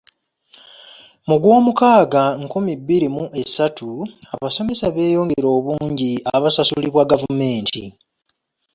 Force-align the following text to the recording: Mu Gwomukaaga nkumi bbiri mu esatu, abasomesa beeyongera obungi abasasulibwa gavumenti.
Mu 1.27 1.35
Gwomukaaga 1.41 2.23
nkumi 2.43 2.73
bbiri 2.81 3.07
mu 3.15 3.23
esatu, 3.41 3.87
abasomesa 4.33 4.85
beeyongera 4.95 5.47
obungi 5.57 6.11
abasasulibwa 6.35 7.07
gavumenti. 7.11 7.83